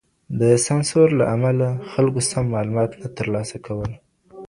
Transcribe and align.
د 0.39 0.41
سانسور 0.65 1.07
له 1.19 1.25
امله 1.35 1.67
خلګو 1.91 2.21
سم 2.29 2.45
معلومات 2.55 2.91
نه 3.01 3.07
تر 3.17 3.25
لاسه 3.35 3.57
کول. 3.65 3.91